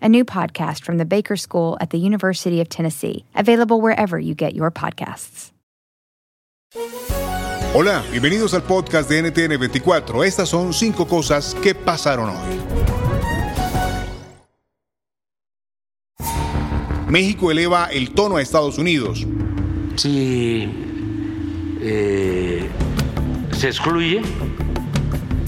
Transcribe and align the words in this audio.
a 0.00 0.08
new 0.08 0.24
podcast 0.24 0.84
from 0.84 0.98
the 0.98 1.04
Baker 1.04 1.36
School 1.36 1.76
at 1.80 1.90
the 1.90 1.98
University 1.98 2.60
of 2.60 2.68
Tennessee, 2.68 3.24
available 3.34 3.80
wherever 3.80 4.18
you 4.18 4.34
get 4.34 4.54
your 4.54 4.70
podcasts. 4.70 5.52
Hola, 7.74 8.02
bienvenidos 8.10 8.54
al 8.54 8.62
podcast 8.62 9.10
de 9.10 9.22
NTN 9.22 9.58
24. 9.58 10.24
Estas 10.24 10.48
son 10.48 10.72
cinco 10.72 11.06
cosas 11.06 11.54
que 11.62 11.74
pasaron 11.74 12.30
hoy. 12.30 12.58
México 17.08 17.50
eleva 17.50 17.86
el 17.86 18.12
tono 18.14 18.36
a 18.36 18.42
Estados 18.42 18.78
Unidos. 18.78 19.26
Si 19.96 20.68
eh, 21.80 22.68
se 23.52 23.68
excluye, 23.68 24.22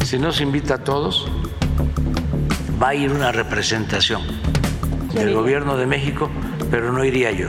si 0.04 0.18
no 0.18 0.32
se 0.32 0.42
invita 0.42 0.74
a 0.74 0.84
todos, 0.84 1.28
va 2.80 2.88
a 2.88 2.94
ir 2.94 3.12
una 3.12 3.30
representación 3.30 4.22
del 5.12 5.34
gobierno 5.34 5.76
de 5.76 5.86
México, 5.86 6.30
pero 6.70 6.92
no 6.92 7.04
iría 7.04 7.30
yo. 7.30 7.48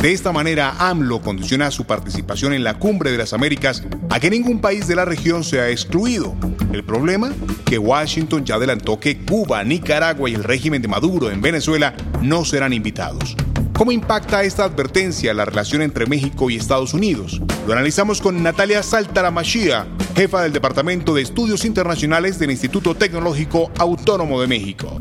De 0.00 0.12
esta 0.12 0.32
manera, 0.32 0.74
AMLO 0.78 1.20
condiciona 1.20 1.70
su 1.70 1.84
participación 1.84 2.52
en 2.52 2.64
la 2.64 2.78
Cumbre 2.78 3.10
de 3.10 3.18
las 3.18 3.32
Américas 3.32 3.84
a 4.10 4.20
que 4.20 4.30
ningún 4.30 4.60
país 4.60 4.86
de 4.88 4.96
la 4.96 5.04
región 5.04 5.44
sea 5.44 5.70
excluido. 5.70 6.34
El 6.72 6.84
problema, 6.84 7.32
que 7.64 7.78
Washington 7.78 8.44
ya 8.44 8.56
adelantó 8.56 8.98
que 9.00 9.24
Cuba, 9.24 9.62
Nicaragua 9.64 10.30
y 10.30 10.34
el 10.34 10.44
régimen 10.44 10.82
de 10.82 10.88
Maduro 10.88 11.30
en 11.30 11.40
Venezuela 11.40 11.94
no 12.22 12.44
serán 12.44 12.72
invitados. 12.72 13.36
¿Cómo 13.72 13.92
impacta 13.92 14.42
esta 14.42 14.64
advertencia 14.64 15.34
la 15.34 15.44
relación 15.44 15.82
entre 15.82 16.06
México 16.06 16.50
y 16.50 16.56
Estados 16.56 16.94
Unidos? 16.94 17.40
Lo 17.66 17.72
analizamos 17.74 18.20
con 18.20 18.42
Natalia 18.42 18.82
Saltaramachia, 18.82 19.86
jefa 20.14 20.42
del 20.42 20.52
Departamento 20.52 21.14
de 21.14 21.22
Estudios 21.22 21.64
Internacionales 21.64 22.38
del 22.38 22.50
Instituto 22.50 22.94
Tecnológico 22.94 23.70
Autónomo 23.78 24.40
de 24.40 24.46
México. 24.46 24.98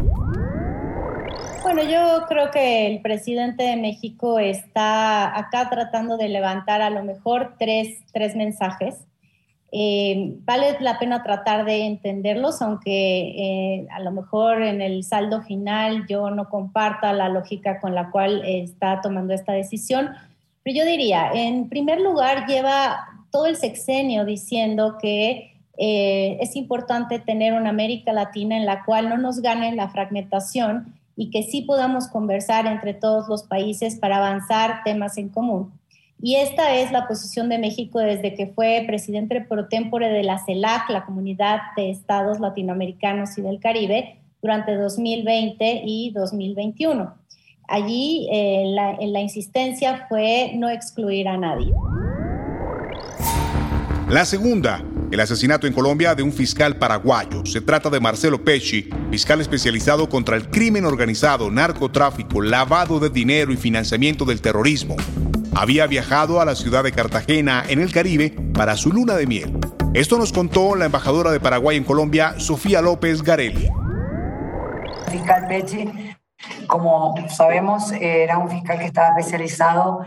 Bueno, 1.63 1.83
yo 1.83 2.25
creo 2.27 2.51
que 2.51 2.87
el 2.87 3.01
presidente 3.01 3.63
de 3.63 3.75
México 3.75 4.39
está 4.39 5.37
acá 5.37 5.69
tratando 5.69 6.17
de 6.17 6.29
levantar 6.29 6.81
a 6.81 6.89
lo 6.89 7.03
mejor 7.03 7.55
tres, 7.59 7.99
tres 8.13 8.35
mensajes. 8.35 8.95
Eh, 9.71 10.35
vale 10.45 10.77
la 10.79 10.97
pena 10.97 11.23
tratar 11.23 11.65
de 11.65 11.85
entenderlos, 11.85 12.61
aunque 12.61 13.81
eh, 13.81 13.87
a 13.91 13.99
lo 13.99 14.11
mejor 14.11 14.61
en 14.61 14.81
el 14.81 15.03
saldo 15.03 15.41
final 15.41 16.05
yo 16.07 16.29
no 16.31 16.47
comparta 16.49 17.11
la 17.11 17.27
lógica 17.27 17.79
con 17.79 17.93
la 17.93 18.11
cual 18.11 18.43
está 18.45 19.01
tomando 19.01 19.33
esta 19.33 19.51
decisión. 19.51 20.11
Pero 20.63 20.77
yo 20.77 20.85
diría, 20.85 21.31
en 21.33 21.69
primer 21.69 21.99
lugar, 21.99 22.45
lleva 22.47 23.16
todo 23.31 23.45
el 23.45 23.55
sexenio 23.55 24.25
diciendo 24.25 24.97
que 25.01 25.57
eh, 25.77 26.37
es 26.41 26.55
importante 26.55 27.19
tener 27.19 27.53
una 27.53 27.69
América 27.69 28.11
Latina 28.11 28.57
en 28.57 28.65
la 28.65 28.83
cual 28.83 29.09
no 29.09 29.17
nos 29.17 29.41
gane 29.41 29.75
la 29.75 29.89
fragmentación 29.89 30.93
y 31.15 31.29
que 31.29 31.43
sí 31.43 31.61
podamos 31.61 32.07
conversar 32.07 32.65
entre 32.65 32.93
todos 32.93 33.27
los 33.27 33.43
países 33.43 33.95
para 33.95 34.17
avanzar 34.17 34.81
temas 34.83 35.17
en 35.17 35.29
común. 35.29 35.71
Y 36.19 36.35
esta 36.35 36.75
es 36.75 36.91
la 36.91 37.07
posición 37.07 37.47
de 37.47 37.59
México 37.59 37.99
desde 37.99 38.33
que 38.33 38.47
fue 38.47 38.83
presidente 38.87 39.41
pro 39.41 39.67
tempore 39.67 40.09
de 40.09 40.23
la 40.23 40.43
CELAC, 40.43 40.89
la 40.89 41.05
Comunidad 41.05 41.59
de 41.75 41.91
Estados 41.91 42.39
Latinoamericanos 42.39 43.37
y 43.37 43.41
del 43.41 43.59
Caribe, 43.59 44.17
durante 44.41 44.75
2020 44.75 45.83
y 45.85 46.11
2021. 46.11 47.13
Allí 47.67 48.27
eh, 48.31 48.63
la, 48.67 48.97
la 48.99 49.19
insistencia 49.19 50.05
fue 50.07 50.53
no 50.55 50.69
excluir 50.69 51.27
a 51.27 51.37
nadie. 51.37 51.73
La 54.09 54.23
segunda, 54.23 54.85
el 55.11 55.19
asesinato 55.19 55.67
en 55.67 55.73
Colombia 55.73 56.15
de 56.15 56.23
un 56.23 56.31
fiscal 56.31 56.77
paraguayo. 56.77 57.45
Se 57.45 57.59
trata 57.59 57.89
de 57.89 57.99
Marcelo 57.99 58.41
Pesci, 58.41 58.89
fiscal 59.11 59.41
especializado 59.41 60.07
contra 60.07 60.37
el 60.37 60.49
crimen 60.49 60.85
organizado, 60.85 61.51
narcotráfico, 61.51 62.41
lavado 62.41 63.01
de 63.01 63.09
dinero 63.09 63.51
y 63.51 63.57
financiamiento 63.57 64.23
del 64.23 64.39
terrorismo. 64.39 64.95
Había 65.53 65.87
viajado 65.87 66.39
a 66.39 66.45
la 66.45 66.55
ciudad 66.55 66.85
de 66.85 66.93
Cartagena, 66.93 67.65
en 67.67 67.81
el 67.81 67.91
Caribe, 67.91 68.33
para 68.53 68.77
su 68.77 68.93
luna 68.93 69.15
de 69.15 69.27
miel. 69.27 69.59
Esto 69.93 70.17
nos 70.17 70.31
contó 70.31 70.77
la 70.77 70.85
embajadora 70.85 71.31
de 71.31 71.41
Paraguay 71.41 71.75
en 71.75 71.83
Colombia, 71.83 72.35
Sofía 72.37 72.81
López 72.81 73.21
Garelli. 73.21 73.67
Fiscal 75.11 75.47
Pesci, 75.49 75.89
como 76.67 77.13
sabemos, 77.27 77.91
era 77.91 78.37
un 78.37 78.49
fiscal 78.49 78.79
que 78.79 78.85
estaba 78.85 79.09
especializado 79.09 80.05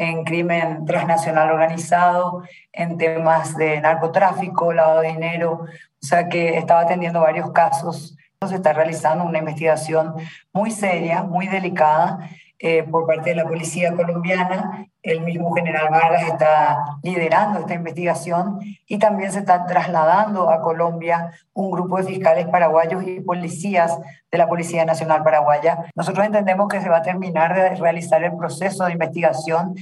en 0.00 0.24
crimen 0.24 0.86
transnacional 0.86 1.50
organizado, 1.50 2.42
en 2.72 2.96
temas 2.96 3.54
de 3.54 3.82
narcotráfico, 3.82 4.72
lavado 4.72 5.02
de 5.02 5.08
dinero, 5.08 5.60
o 5.60 5.66
sea 6.06 6.26
que 6.26 6.56
estaba 6.56 6.80
atendiendo 6.80 7.20
varios 7.20 7.52
casos. 7.52 8.16
Se 8.48 8.54
está 8.54 8.72
realizando 8.72 9.24
una 9.24 9.40
investigación 9.40 10.14
muy 10.54 10.70
seria, 10.70 11.22
muy 11.22 11.48
delicada 11.48 12.30
eh, 12.62 12.82
por 12.82 13.06
parte 13.06 13.30
de 13.30 13.36
la 13.36 13.48
policía 13.48 13.94
colombiana. 13.94 14.86
El 15.02 15.22
mismo 15.22 15.50
general 15.54 15.88
Vargas 15.90 16.24
está 16.24 16.78
liderando 17.02 17.60
esta 17.60 17.72
investigación 17.72 18.60
y 18.86 18.98
también 18.98 19.32
se 19.32 19.38
está 19.38 19.64
trasladando 19.64 20.50
a 20.50 20.60
Colombia 20.60 21.30
un 21.54 21.70
grupo 21.70 21.96
de 21.96 22.04
fiscales 22.04 22.46
paraguayos 22.48 23.02
y 23.06 23.20
policías 23.20 23.98
de 24.30 24.36
la 24.36 24.46
Policía 24.46 24.84
Nacional 24.84 25.22
Paraguaya. 25.22 25.86
Nosotros 25.94 26.26
entendemos 26.26 26.68
que 26.68 26.82
se 26.82 26.90
va 26.90 26.98
a 26.98 27.02
terminar 27.02 27.54
de 27.54 27.76
realizar 27.76 28.22
el 28.22 28.36
proceso 28.36 28.84
de 28.84 28.92
investigación 28.92 29.74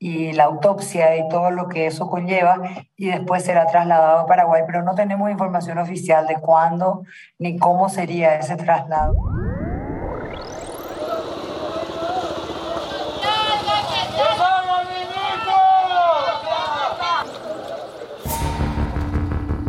y 0.00 0.32
la 0.32 0.44
autopsia 0.44 1.16
y 1.16 1.28
todo 1.28 1.52
lo 1.52 1.68
que 1.68 1.86
eso 1.86 2.08
conlleva 2.08 2.60
y 2.96 3.10
después 3.10 3.44
será 3.44 3.66
trasladado 3.66 4.20
a 4.20 4.26
Paraguay, 4.26 4.62
pero 4.66 4.82
no 4.82 4.96
tenemos 4.96 5.30
información 5.30 5.78
oficial 5.78 6.26
de 6.26 6.34
cuándo 6.34 7.04
ni 7.38 7.58
cómo 7.58 7.88
sería 7.88 8.34
ese 8.34 8.56
traslado. 8.56 9.14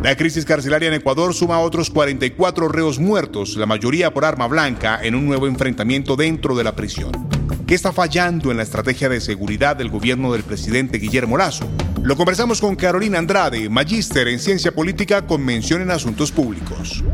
La 0.02 0.16
crisis 0.16 0.46
carcelaria 0.46 0.88
en 0.88 0.94
Ecuador 0.94 1.34
suma 1.34 1.56
a 1.56 1.60
otros 1.60 1.90
44 1.90 2.68
reos 2.68 2.98
muertos, 2.98 3.56
la 3.56 3.66
mayoría 3.66 4.14
por 4.14 4.24
arma 4.24 4.46
blanca, 4.46 4.98
en 5.02 5.14
un 5.14 5.26
nuevo 5.26 5.46
enfrentamiento 5.46 6.16
dentro 6.16 6.56
de 6.56 6.64
la 6.64 6.74
prisión. 6.74 7.12
¿Qué 7.66 7.74
está 7.74 7.92
fallando 7.92 8.50
en 8.50 8.56
la 8.56 8.62
estrategia 8.62 9.10
de 9.10 9.20
seguridad 9.20 9.76
del 9.76 9.90
gobierno 9.90 10.32
del 10.32 10.42
presidente 10.42 10.96
Guillermo 10.96 11.36
Lazo? 11.36 11.68
Lo 12.02 12.16
conversamos 12.16 12.62
con 12.62 12.76
Carolina 12.76 13.18
Andrade, 13.18 13.68
magíster 13.68 14.26
en 14.28 14.38
ciencia 14.38 14.72
política 14.72 15.26
con 15.26 15.44
mención 15.44 15.82
en 15.82 15.90
asuntos 15.90 16.32
públicos. 16.32 17.04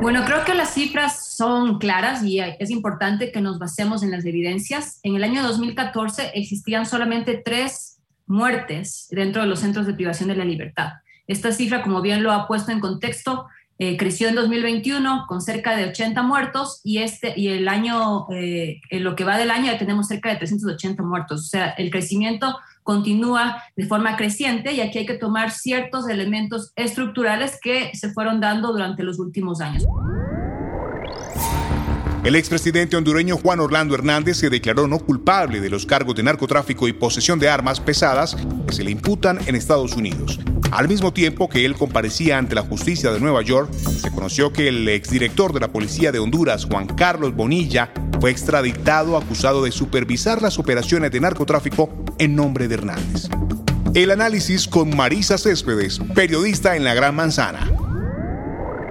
Bueno, 0.00 0.24
creo 0.24 0.44
que 0.44 0.54
las 0.54 0.72
cifras 0.72 1.34
son 1.36 1.80
claras 1.80 2.22
y 2.22 2.38
es 2.38 2.70
importante 2.70 3.32
que 3.32 3.40
nos 3.40 3.58
basemos 3.58 4.04
en 4.04 4.12
las 4.12 4.24
evidencias. 4.24 5.00
En 5.02 5.16
el 5.16 5.24
año 5.24 5.42
2014 5.42 6.30
existían 6.34 6.86
solamente 6.86 7.42
tres 7.44 7.98
muertes 8.28 9.08
dentro 9.10 9.42
de 9.42 9.48
los 9.48 9.58
centros 9.58 9.88
de 9.88 9.94
privación 9.94 10.28
de 10.28 10.36
la 10.36 10.44
libertad. 10.44 11.01
Esta 11.26 11.52
cifra, 11.52 11.82
como 11.82 12.02
bien 12.02 12.22
lo 12.22 12.32
ha 12.32 12.46
puesto 12.46 12.72
en 12.72 12.80
contexto, 12.80 13.46
eh, 13.78 13.96
creció 13.96 14.28
en 14.28 14.36
2021 14.36 15.24
con 15.26 15.40
cerca 15.40 15.74
de 15.76 15.86
80 15.86 16.22
muertos 16.22 16.80
y, 16.84 16.98
este, 16.98 17.32
y 17.36 17.48
el 17.48 17.66
año, 17.66 18.26
eh, 18.30 18.80
en 18.90 19.02
lo 19.02 19.16
que 19.16 19.24
va 19.24 19.38
del 19.38 19.50
año 19.50 19.72
ya 19.72 19.78
tenemos 19.78 20.06
cerca 20.06 20.28
de 20.28 20.36
380 20.36 21.02
muertos. 21.02 21.40
O 21.40 21.46
sea, 21.46 21.70
el 21.70 21.90
crecimiento 21.90 22.56
continúa 22.82 23.62
de 23.76 23.86
forma 23.86 24.16
creciente 24.16 24.72
y 24.72 24.80
aquí 24.80 24.98
hay 24.98 25.06
que 25.06 25.14
tomar 25.14 25.50
ciertos 25.50 26.08
elementos 26.08 26.72
estructurales 26.76 27.58
que 27.60 27.90
se 27.94 28.12
fueron 28.12 28.40
dando 28.40 28.72
durante 28.72 29.02
los 29.02 29.18
últimos 29.18 29.60
años. 29.60 29.84
El 32.24 32.36
expresidente 32.36 32.96
hondureño 32.96 33.36
Juan 33.36 33.58
Orlando 33.58 33.96
Hernández 33.96 34.36
se 34.36 34.48
declaró 34.48 34.86
no 34.86 35.00
culpable 35.00 35.60
de 35.60 35.68
los 35.68 35.86
cargos 35.86 36.14
de 36.14 36.22
narcotráfico 36.22 36.86
y 36.86 36.92
posesión 36.92 37.40
de 37.40 37.48
armas 37.48 37.80
pesadas 37.80 38.36
que 38.64 38.72
se 38.72 38.84
le 38.84 38.92
imputan 38.92 39.40
en 39.46 39.56
Estados 39.56 39.96
Unidos. 39.96 40.38
Al 40.70 40.86
mismo 40.86 41.12
tiempo 41.12 41.48
que 41.48 41.64
él 41.64 41.74
comparecía 41.74 42.38
ante 42.38 42.54
la 42.54 42.62
justicia 42.62 43.10
de 43.10 43.18
Nueva 43.18 43.42
York, 43.42 43.72
se 43.72 44.12
conoció 44.12 44.52
que 44.52 44.68
el 44.68 44.88
exdirector 44.88 45.52
de 45.52 45.58
la 45.58 45.72
Policía 45.72 46.12
de 46.12 46.20
Honduras, 46.20 46.64
Juan 46.64 46.86
Carlos 46.86 47.34
Bonilla, 47.34 47.92
fue 48.20 48.30
extraditado 48.30 49.16
acusado 49.16 49.64
de 49.64 49.72
supervisar 49.72 50.42
las 50.42 50.60
operaciones 50.60 51.10
de 51.10 51.18
narcotráfico 51.18 51.90
en 52.20 52.36
nombre 52.36 52.68
de 52.68 52.74
Hernández. 52.74 53.28
El 53.94 54.12
análisis 54.12 54.68
con 54.68 54.96
Marisa 54.96 55.38
Céspedes, 55.38 55.98
periodista 56.14 56.76
en 56.76 56.84
La 56.84 56.94
Gran 56.94 57.16
Manzana. 57.16 57.68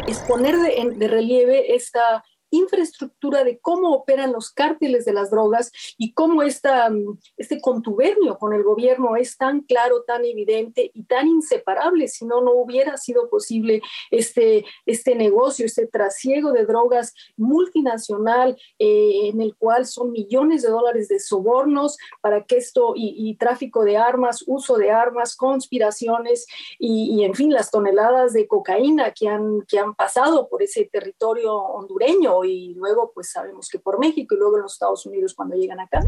Exponer 0.05 0.57
de, 0.57 0.95
de 0.97 1.07
relieve 1.07 1.73
esta 1.73 2.23
infraestructura 2.51 3.43
de 3.43 3.59
cómo 3.59 3.91
operan 3.93 4.31
los 4.31 4.51
cárteles 4.51 5.05
de 5.05 5.13
las 5.13 5.31
drogas 5.31 5.71
y 5.97 6.13
cómo 6.13 6.43
esta, 6.43 6.89
mm, 6.89 7.17
este 7.37 7.59
contubernio 7.61 8.37
con 8.37 8.53
el 8.53 8.63
gobierno 8.63 9.15
es 9.15 9.37
tan 9.37 9.61
claro, 9.61 10.03
tan 10.03 10.23
evidente 10.25 10.91
y 10.93 11.03
tan 11.05 11.27
inseparable, 11.27 12.07
si 12.07 12.25
no, 12.25 12.41
no 12.41 12.51
hubiera 12.51 12.97
sido 12.97 13.29
posible 13.29 13.81
este, 14.11 14.65
este 14.85 15.15
negocio, 15.15 15.65
este 15.65 15.87
trasiego 15.87 16.51
de 16.51 16.65
drogas 16.65 17.13
multinacional 17.37 18.57
eh, 18.79 19.29
en 19.29 19.41
el 19.41 19.55
cual 19.55 19.85
son 19.85 20.11
millones 20.11 20.61
de 20.61 20.69
dólares 20.69 21.07
de 21.07 21.19
sobornos 21.19 21.97
para 22.21 22.43
que 22.45 22.57
esto 22.57 22.93
y, 22.95 23.31
tráfico 23.35 23.85
de 23.85 23.97
armas, 23.97 24.43
uso 24.45 24.77
de 24.77 24.91
armas, 24.91 25.35
conspiraciones 25.35 26.45
y, 26.77 27.15
y, 27.15 27.23
en 27.23 27.33
fin, 27.33 27.51
las 27.51 27.71
toneladas 27.71 28.33
de 28.33 28.45
cocaína 28.47 29.11
que 29.11 29.29
han, 29.29 29.61
que 29.67 29.79
han 29.79 29.95
pasado 29.95 30.49
por 30.49 30.61
ese 30.61 30.85
territorio 30.85 31.55
hondureño 31.55 32.40
y 32.45 32.73
luego 32.75 33.11
pues 33.13 33.31
sabemos 33.31 33.69
que 33.69 33.79
por 33.79 33.99
México 33.99 34.35
y 34.35 34.37
luego 34.37 34.57
en 34.57 34.63
los 34.63 34.73
Estados 34.73 35.05
Unidos 35.05 35.33
cuando 35.33 35.55
llegan 35.55 35.79
acá. 35.79 36.01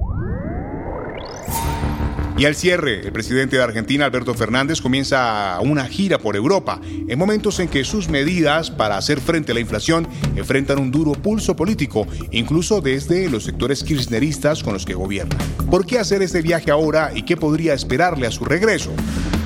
Y 2.36 2.46
al 2.46 2.56
cierre, 2.56 3.02
el 3.02 3.12
presidente 3.12 3.58
de 3.58 3.64
Argentina, 3.64 4.06
Alberto 4.06 4.34
Fernández, 4.34 4.82
comienza 4.82 5.60
una 5.62 5.86
gira 5.86 6.18
por 6.18 6.36
Europa, 6.36 6.82
en 6.84 7.20
momentos 7.20 7.60
en 7.60 7.68
que 7.68 7.84
sus 7.84 8.10
medidas 8.10 8.72
para 8.72 8.98
hacer 8.98 9.22
frente 9.22 9.52
a 9.52 9.56
la 9.56 9.62
inflación 9.62 10.08
enfrentan 10.36 10.80
un 10.80 10.90
duro 10.90 11.12
pulso 11.12 11.56
político, 11.56 12.08
incluso 12.32 12.82
desde 12.82 13.30
los 13.30 13.44
sectores 13.44 13.84
kirchneristas 13.84 14.64
con 14.64 14.74
los 14.74 14.84
que 14.84 14.96
gobierna. 14.96 15.38
¿Por 15.70 15.86
qué 15.86 16.00
hacer 16.00 16.24
este 16.24 16.42
viaje 16.42 16.72
ahora 16.72 17.12
y 17.14 17.24
qué 17.24 17.38
podría 17.38 17.76
esperarle 17.76 18.26
a 18.26 18.32
su 18.32 18.46
regreso? 18.46 18.92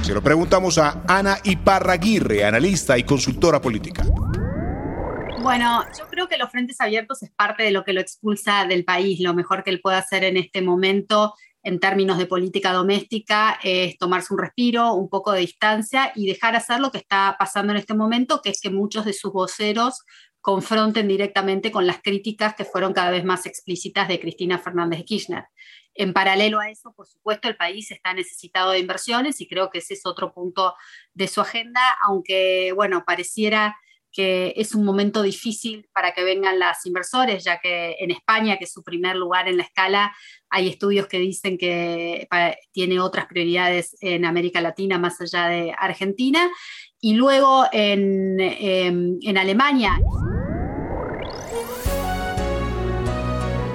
Se 0.04 0.14
lo 0.14 0.24
preguntamos 0.24 0.78
a 0.78 1.04
Ana 1.08 1.40
Iparraguirre, 1.44 2.46
analista 2.46 2.98
y 2.98 3.04
consultora 3.04 3.62
política. 3.62 4.06
Bueno, 5.42 5.86
yo 5.98 6.08
creo 6.10 6.28
que 6.28 6.38
los 6.38 6.50
frentes 6.50 6.82
abiertos 6.82 7.24
es 7.24 7.32
parte 7.32 7.64
de 7.64 7.72
lo 7.72 7.84
que 7.84 7.94
lo 7.94 8.02
expulsa 8.02 8.66
del 8.66 8.84
país. 8.84 9.20
Lo 9.20 9.34
mejor 9.34 9.64
que 9.64 9.70
él 9.70 9.82
puede 9.82 9.98
hacer 9.98 10.24
en 10.24 10.36
este 10.36 10.62
momento 10.62 11.34
en 11.64 11.80
términos 11.80 12.18
de 12.18 12.26
política 12.26 12.72
doméstica 12.72 13.60
es 13.62 13.98
tomarse 13.98 14.34
un 14.34 14.40
respiro, 14.40 14.94
un 14.94 15.10
poco 15.10 15.32
de 15.32 15.42
distancia 15.42 16.12
y 16.16 16.28
dejar 16.28 16.56
hacer 16.56 16.80
lo 16.80 16.92
que 16.92 16.98
está 16.98 17.36
pasando 17.38 17.74
en 17.74 17.78
este 17.78 17.94
momento, 17.94 18.42
que 18.42 18.50
es 18.50 18.62
que 18.62 18.70
muchos 18.70 19.06
de 19.06 19.14
sus 19.14 19.32
voceros 19.32 20.06
confronten 20.42 21.08
directamente 21.08 21.72
con 21.72 21.86
las 21.86 22.02
críticas 22.02 22.56
que 22.56 22.64
fueron 22.64 22.94
cada 22.94 23.12
vez 23.12 23.26
más 23.26 23.46
explícitas 23.46 24.08
de 24.08 24.20
Cristina 24.20 24.60
Fernández 24.60 25.00
de 25.00 25.06
Kirchner. 25.06 25.44
En 25.94 26.14
paralelo 26.14 26.60
a 26.60 26.70
eso, 26.70 26.94
por 26.94 27.06
supuesto, 27.06 27.50
el 27.50 27.58
país 27.58 27.92
está 27.92 28.14
necesitado 28.14 28.72
de 28.72 28.80
inversiones 28.80 29.42
y 29.42 29.48
creo 29.48 29.70
que 29.70 29.80
ese 29.80 29.96
es 29.96 30.06
otro 30.06 30.34
punto 30.34 30.74
de 31.14 31.28
su 31.28 31.42
agenda, 31.42 31.82
aunque, 32.02 32.72
bueno, 32.74 33.04
pareciera 33.06 33.76
que 34.12 34.54
es 34.56 34.74
un 34.74 34.84
momento 34.84 35.22
difícil 35.22 35.88
para 35.94 36.12
que 36.14 36.24
vengan 36.24 36.60
las 36.60 36.86
inversores, 36.86 37.44
ya 37.44 37.60
que 37.60 37.96
en 38.00 38.12
España, 38.12 38.58
que 38.58 38.64
es 38.64 38.74
su 38.74 38.84
primer 38.84 39.16
lugar 39.16 39.48
en 39.48 39.58
la 39.58 39.64
escala, 39.64 40.16
hay 40.50 40.68
estudios 40.68 41.08
que 41.08 41.20
dicen 41.20 41.58
que 41.58 42.28
tiene 42.72 43.00
otras 43.00 43.28
prioridades 43.28 43.96
en 44.02 44.26
América 44.26 44.62
Latina 44.62 44.98
más 44.98 45.20
allá 45.22 45.48
de 45.48 45.74
Argentina. 45.78 46.50
Y 47.00 47.14
luego 47.14 47.66
en, 47.72 48.40
em, 48.40 49.20
en 49.22 49.38
Alemania. 49.38 50.00